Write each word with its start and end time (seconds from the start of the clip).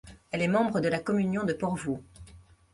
Elle 0.31 0.41
est 0.41 0.47
membre 0.47 0.79
de 0.81 0.87
la 0.87 0.97
Communion 0.97 1.43
de 1.43 1.53
Porvoo. 1.53 2.01